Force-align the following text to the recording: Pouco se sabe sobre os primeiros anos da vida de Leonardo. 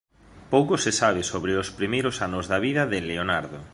Pouco 0.53 0.73
se 0.83 0.91
sabe 1.01 1.21
sobre 1.31 1.53
os 1.61 1.69
primeiros 1.79 2.15
anos 2.27 2.45
da 2.51 2.57
vida 2.65 2.83
de 2.91 2.99
Leonardo. 3.09 3.59